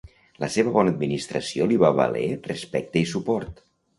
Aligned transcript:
La 0.43 0.47
seva 0.53 0.71
bona 0.77 0.93
administració 0.95 1.67
li 1.71 1.77
va 1.85 1.93
valer 1.99 2.25
respecte 2.49 3.03
i 3.05 3.07
suport. 3.15 3.63